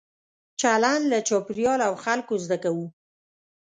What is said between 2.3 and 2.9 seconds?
زده کوو.